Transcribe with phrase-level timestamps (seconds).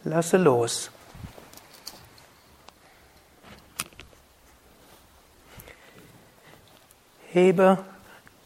[0.06, 0.90] Lasse los.
[7.34, 7.78] Hebe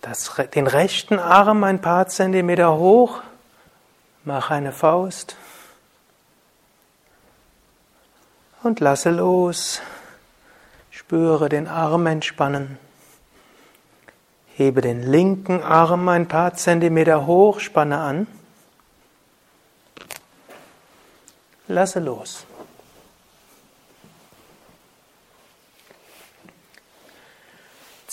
[0.01, 3.22] das, den rechten Arm ein paar Zentimeter hoch,
[4.23, 5.38] mach eine Faust
[8.62, 9.81] und lasse los.
[10.91, 12.78] Spüre den Arm entspannen.
[14.56, 18.28] Hebe den linken Arm ein paar Zentimeter hoch, spanne an.
[21.68, 22.45] Lasse los.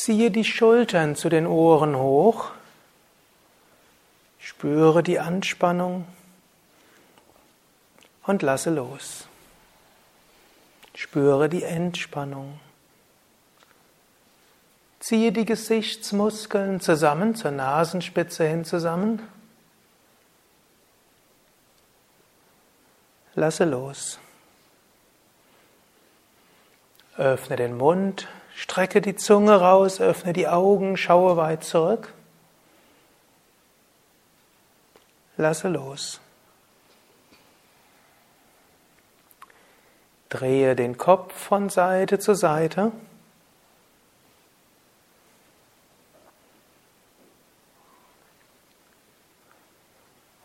[0.05, 2.51] Ziehe die Schultern zu den Ohren hoch.
[4.41, 6.09] Spüre die Anspannung
[8.25, 9.29] und lasse los.
[10.97, 12.59] Spüre die Entspannung.
[14.99, 19.23] Ziehe die Gesichtsmuskeln zusammen, zur Nasenspitze hin zusammen.
[23.37, 24.19] Lasse los.
[27.17, 32.13] Öffne den Mund, Strecke die Zunge raus, öffne die Augen, schaue weit zurück.
[35.37, 36.21] Lasse los.
[40.29, 42.93] Drehe den Kopf von Seite zu Seite.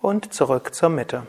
[0.01, 1.28] Und zurück zur Mitte.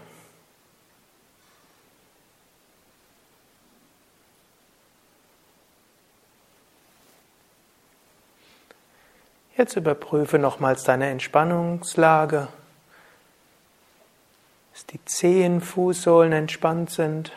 [9.58, 12.46] Jetzt überprüfe nochmals deine Entspannungslage,
[14.72, 17.32] dass die Zehen, Fußsohlen entspannt sind,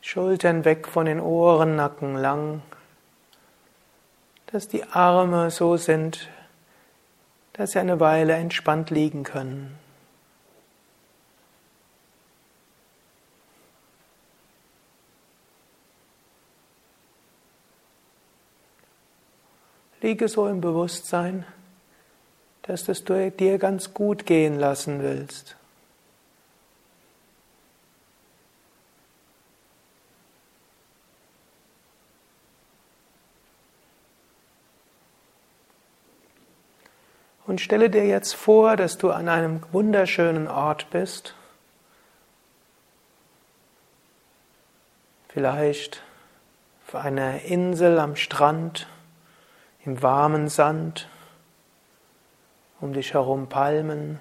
[0.00, 2.62] Schultern weg von den Ohren, Nacken lang,
[4.46, 6.28] dass die Arme so sind,
[7.54, 9.76] dass sie eine Weile entspannt liegen können.
[20.02, 21.44] Liege so im Bewusstsein,
[22.62, 25.56] dass du es dir ganz gut gehen lassen willst.
[37.46, 41.34] Und stelle dir jetzt vor, dass du an einem wunderschönen Ort bist.
[45.28, 46.02] Vielleicht
[46.86, 48.86] auf einer Insel am Strand
[49.84, 51.08] im warmen Sand,
[52.80, 54.20] um dich herum Palmen.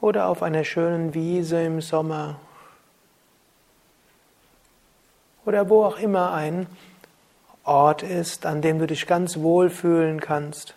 [0.00, 2.40] Oder auf einer schönen Wiese im Sommer.
[5.44, 6.66] Oder wo auch immer ein
[7.64, 10.74] Ort ist, an dem du dich ganz wohl fühlen kannst.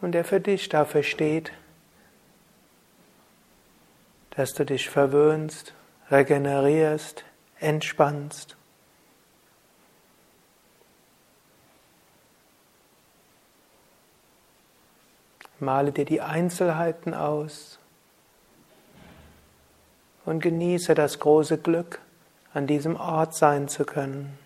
[0.00, 1.52] Und der für dich dafür steht,
[4.34, 5.74] dass du dich verwöhnst,
[6.10, 7.24] regenerierst,
[7.60, 8.56] entspannst.
[15.60, 17.78] Male dir die Einzelheiten aus
[20.24, 22.00] und genieße das große Glück,
[22.52, 24.38] an diesem Ort sein zu können.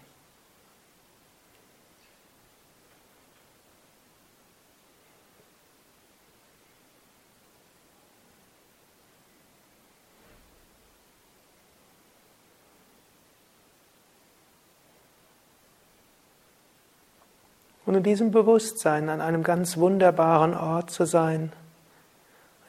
[17.86, 21.52] Und in diesem Bewusstsein an einem ganz wunderbaren Ort zu sein,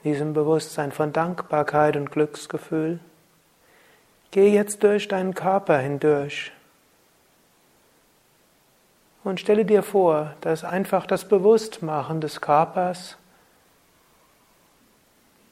[0.04, 3.00] in diesem Bewusstsein von Dankbarkeit und Glücksgefühl,
[4.30, 6.52] geh jetzt durch deinen Körper hindurch.
[9.24, 13.18] Und stelle dir vor, dass einfach das Bewusstmachen des Körpers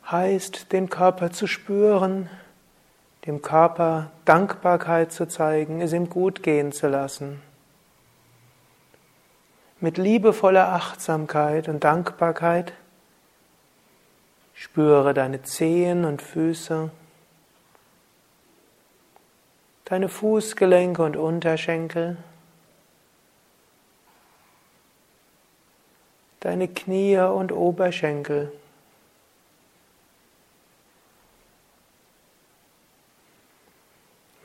[0.10, 2.30] heißt, den Körper zu spüren,
[3.26, 7.42] dem Körper Dankbarkeit zu zeigen, es ihm gut gehen zu lassen
[9.80, 12.74] mit liebevoller Achtsamkeit und Dankbarkeit
[14.54, 16.90] spüre deine Zehen und Füße,
[19.84, 22.18] deine Fußgelenke und Unterschenkel,
[26.40, 28.52] deine Knie und Oberschenkel.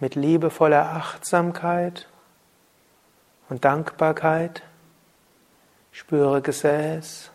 [0.00, 2.08] Mit liebevoller Achtsamkeit
[3.50, 4.62] und Dankbarkeit
[5.92, 7.30] Spüre Gesäß,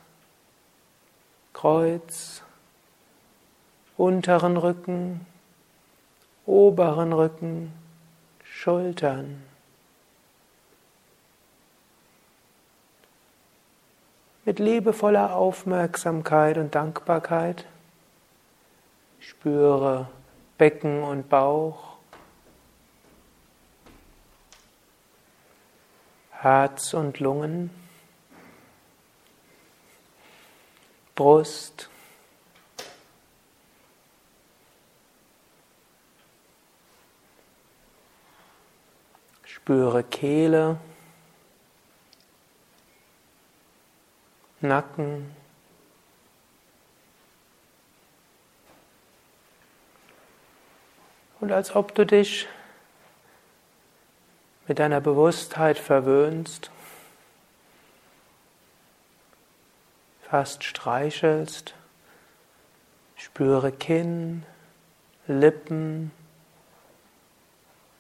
[1.53, 2.41] Kreuz,
[3.97, 5.25] unteren Rücken,
[6.45, 7.73] oberen Rücken,
[8.43, 9.43] Schultern.
[14.45, 17.65] Mit liebevoller Aufmerksamkeit und Dankbarkeit
[19.19, 20.07] spüre
[20.57, 21.97] Becken und Bauch,
[26.31, 27.84] Herz und Lungen.
[31.15, 31.89] Brust,
[39.45, 40.77] Spüre Kehle,
[44.61, 45.35] Nacken,
[51.39, 52.47] und als ob du dich
[54.67, 56.71] mit deiner Bewusstheit verwöhnst.
[60.29, 61.75] Fast streichelst,
[63.15, 64.43] spüre Kinn,
[65.27, 66.11] Lippen,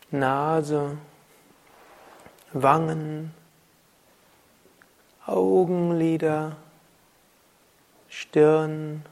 [0.09, 0.97] Nase,
[2.51, 3.33] Wangen,
[5.25, 6.55] Augenlider,
[8.09, 9.05] Stirn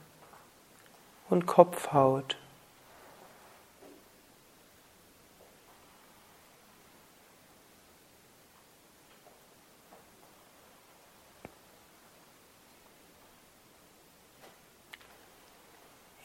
[1.29, 2.37] und Kopfhaut.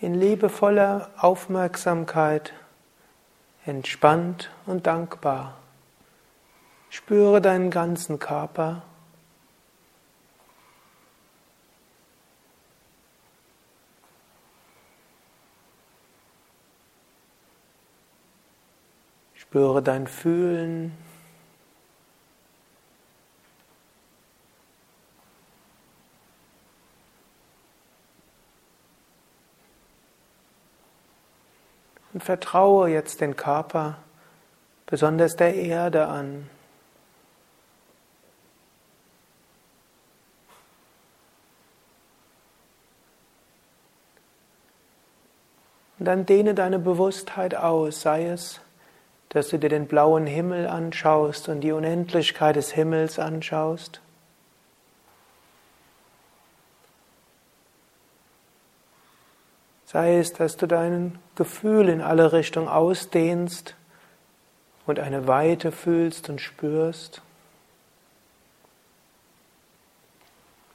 [0.01, 2.53] In liebevoller Aufmerksamkeit,
[3.65, 5.57] entspannt und dankbar.
[6.89, 8.83] Spüre deinen ganzen Körper.
[19.35, 20.97] Spüre dein Fühlen.
[32.19, 33.99] Und vertraue jetzt den Körper,
[34.87, 36.51] besonders der Erde an.
[46.01, 48.61] Und dann dehne deine Bewusstheit aus, sei es,
[49.29, 54.01] dass du dir den blauen Himmel anschaust und die Unendlichkeit des Himmels anschaust.
[59.91, 63.75] Sei es, dass du dein Gefühl in alle Richtungen ausdehnst
[64.87, 67.23] und eine Weite fühlst und spürst.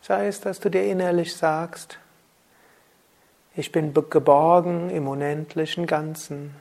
[0.02, 2.00] Sei es, dass du dir innerlich sagst,
[3.56, 6.56] ich bin geborgen im unendlichen Ganzen.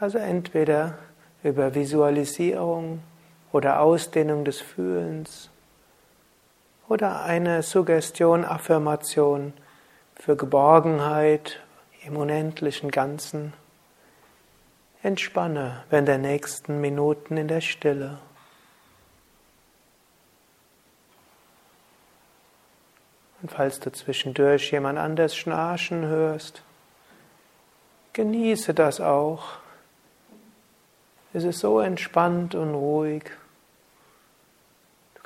[0.00, 0.96] Also entweder
[1.42, 3.02] über Visualisierung
[3.52, 5.50] oder Ausdehnung des Fühlens
[6.88, 9.52] oder eine Suggestion, Affirmation
[10.14, 11.60] für Geborgenheit
[12.04, 13.52] im unendlichen Ganzen.
[15.02, 18.18] Entspanne während der nächsten Minuten in der Stille.
[23.42, 26.62] Und falls du zwischendurch jemand anders schnarchen hörst,
[28.14, 29.58] genieße das auch.
[31.32, 33.24] Es ist so entspannt und ruhig.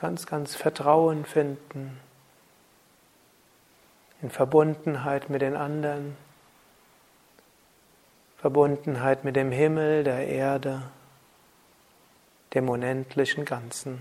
[0.01, 2.01] Kannst ganz Vertrauen finden
[4.23, 6.17] in Verbundenheit mit den anderen,
[8.39, 10.85] Verbundenheit mit dem Himmel, der Erde,
[12.55, 14.01] dem unendlichen Ganzen.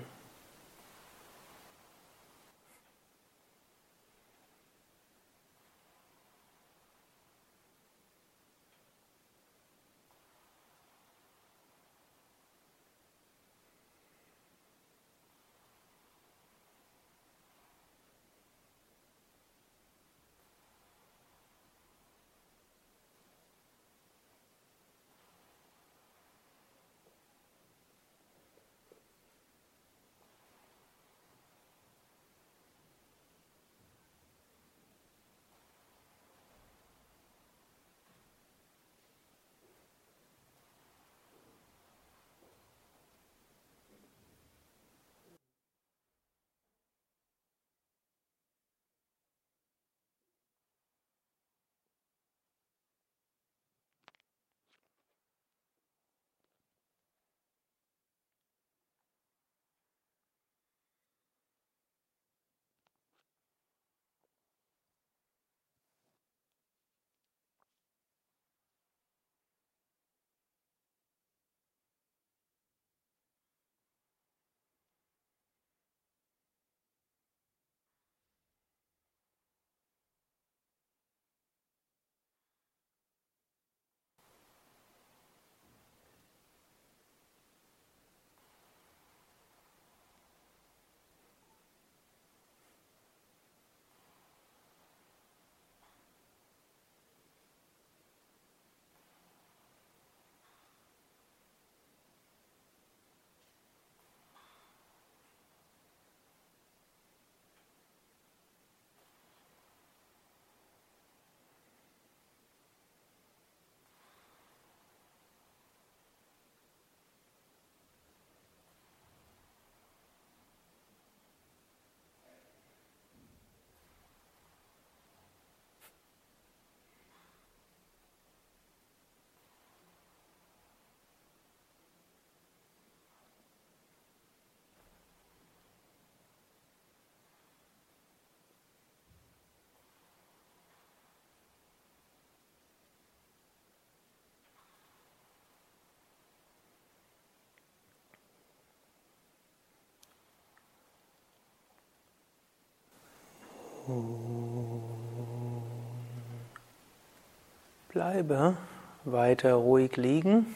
[157.89, 158.57] Bleibe
[159.03, 160.55] weiter ruhig liegen.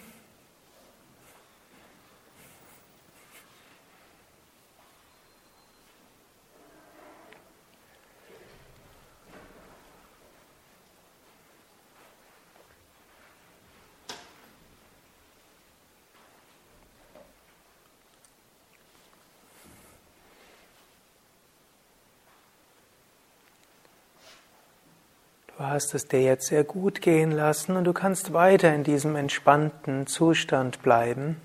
[25.74, 30.06] Hast es dir jetzt sehr gut gehen lassen und du kannst weiter in diesem entspannten
[30.06, 31.42] Zustand bleiben.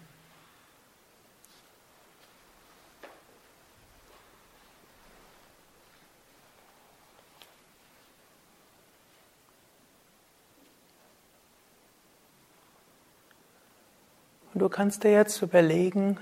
[14.53, 16.19] Und du kannst dir jetzt überlegen,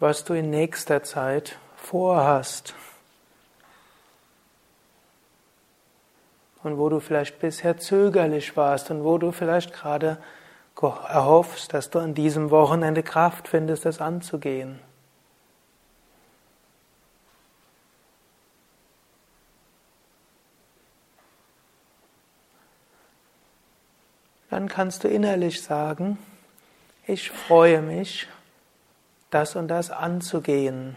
[0.00, 2.74] was du in nächster Zeit vorhast.
[6.62, 10.18] Und wo du vielleicht bisher zögerlich warst und wo du vielleicht gerade
[10.80, 14.80] erhoffst, dass du an diesem Wochenende Kraft findest, es anzugehen.
[24.50, 26.18] Dann kannst du innerlich sagen,
[27.06, 28.28] ich freue mich,
[29.30, 30.96] das und das anzugehen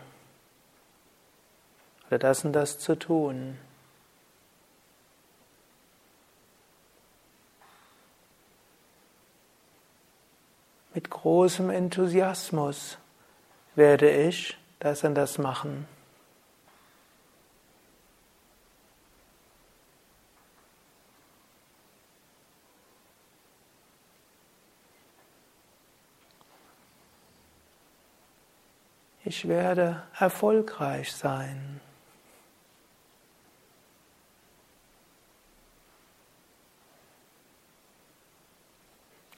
[2.08, 3.58] oder das und das zu tun.
[10.94, 13.00] Mit großem Enthusiasmus
[13.74, 15.88] werde ich das und das machen.
[29.24, 31.82] Ich werde erfolgreich sein.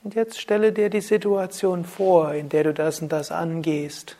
[0.07, 4.15] Und jetzt stelle dir die Situation vor, in der du das und das angehst.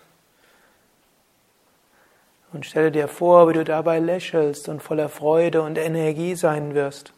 [2.52, 7.14] Und stelle dir vor, wie du dabei lächelst und voller Freude und Energie sein wirst.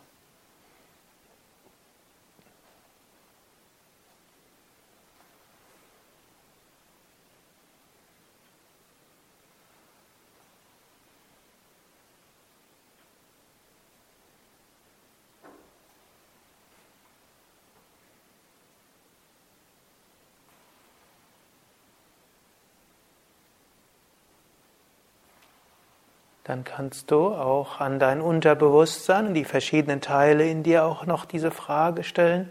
[26.49, 31.25] Dann kannst du auch an dein Unterbewusstsein und die verschiedenen Teile in dir auch noch
[31.25, 32.49] diese Frage stellen.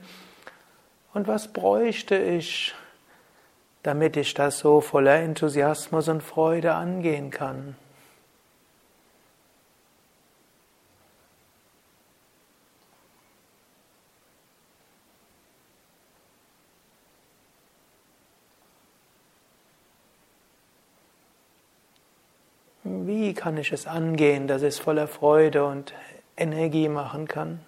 [1.14, 2.76] Und was bräuchte ich,
[3.82, 7.74] damit ich das so voller Enthusiasmus und Freude angehen kann?
[22.84, 25.94] Wie kann ich es angehen, dass es voller Freude und
[26.36, 27.60] Energie machen kann?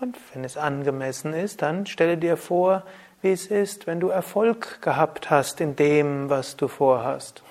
[0.00, 2.82] Und wenn es angemessen ist, dann stelle dir vor,
[3.22, 7.42] wie es ist, wenn du Erfolg gehabt hast in dem, was du vorhast.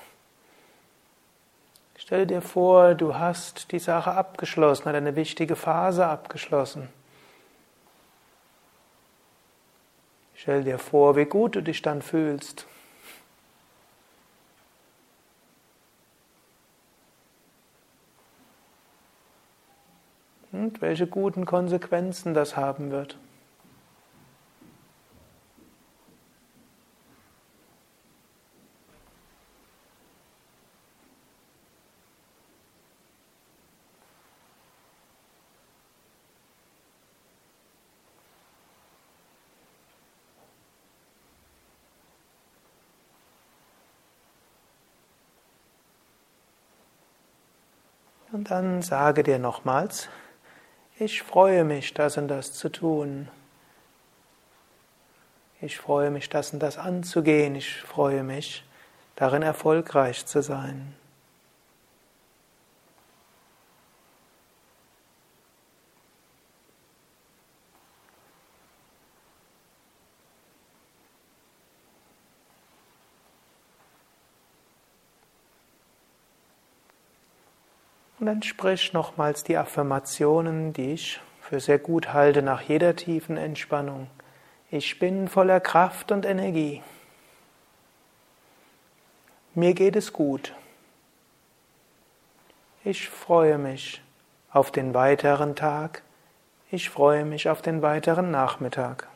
[1.97, 6.89] Stelle dir vor, du hast die Sache abgeschlossen, hat eine wichtige Phase abgeschlossen.
[10.35, 12.65] Stell dir vor, wie gut du dich dann fühlst.
[20.51, 23.17] und welche guten Konsequenzen das haben wird.
[48.41, 50.09] Und dann sage dir nochmals,
[50.97, 53.27] ich freue mich, das und das zu tun.
[55.61, 57.53] Ich freue mich, das und das anzugehen.
[57.53, 58.65] Ich freue mich,
[59.15, 60.95] darin erfolgreich zu sein.
[78.31, 84.07] Dann sprich nochmals die Affirmationen, die ich für sehr gut halte nach jeder tiefen Entspannung.
[84.69, 86.81] Ich bin voller Kraft und Energie.
[89.53, 90.55] Mir geht es gut.
[92.85, 94.01] Ich freue mich
[94.49, 96.01] auf den weiteren Tag.
[96.71, 99.09] Ich freue mich auf den weiteren Nachmittag.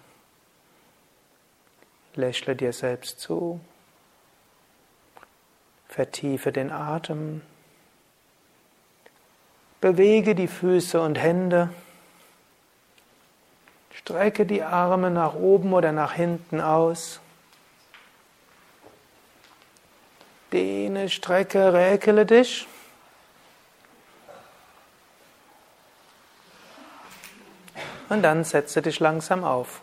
[2.15, 3.61] Lächle dir selbst zu.
[5.87, 7.43] Vertiefe den Atem.
[9.85, 11.69] Bewege die Füße und Hände.
[13.93, 17.19] Strecke die Arme nach oben oder nach hinten aus.
[20.51, 22.65] Dehne, strecke, räkele dich.
[28.09, 29.81] Und dann setze dich langsam auf.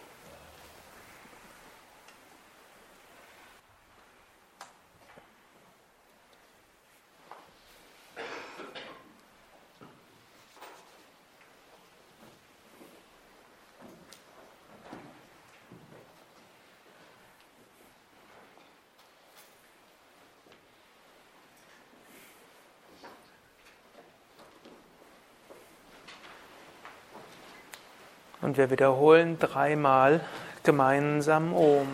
[28.42, 30.20] Und wir wiederholen dreimal
[30.64, 31.86] gemeinsam Om.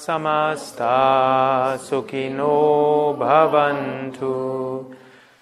[0.00, 4.96] Samasta sukino bhavantu.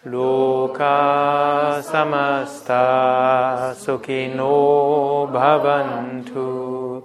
[0.04, 7.04] Loka samasta sukino bhavantu.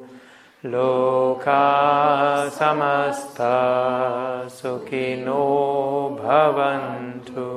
[0.63, 7.51] Loka samasta sukino bhavantu.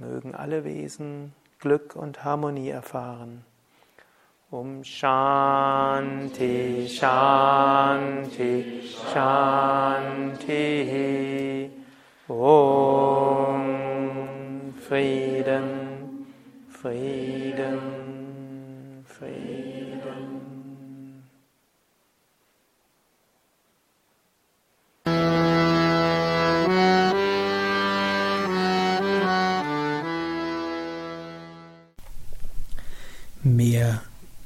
[0.00, 3.44] Mögen alle Wesen Glück und Harmonie erfahren.
[4.54, 10.50] Um Shanti, Shanti, Shanti.
[12.28, 13.64] Om
[14.78, 16.26] Frieden,
[16.68, 18.01] Frieden,